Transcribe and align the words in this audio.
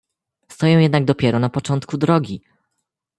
"Stoję 0.49 0.81
jednak 0.81 1.05
dopiero 1.05 1.39
na 1.39 1.49
początku 1.49 1.97
drogi!" 1.97 2.41